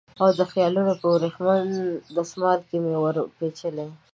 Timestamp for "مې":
2.83-2.95